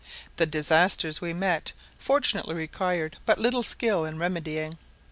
[0.37, 4.79] The disasters we met fortunately required but little skill in remedying.